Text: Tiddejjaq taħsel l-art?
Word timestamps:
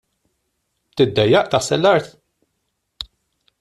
Tiddejjaq 0.95 1.53
taħsel 1.55 1.85
l-art? 1.89 2.13